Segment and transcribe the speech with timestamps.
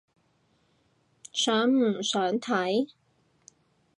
[1.31, 2.87] 想唔想睇？